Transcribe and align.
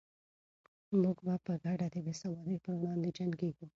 موږ 1.01 1.17
به 1.25 1.35
په 1.45 1.53
ګډه 1.63 1.87
د 1.93 1.95
بې 2.05 2.13
سوادۍ 2.21 2.57
پر 2.63 2.73
وړاندې 2.81 3.09
جنګېږو. 3.17 3.67